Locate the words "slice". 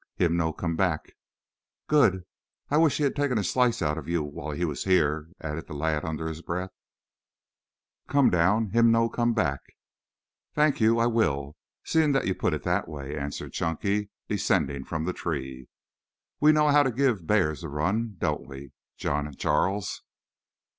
3.43-3.83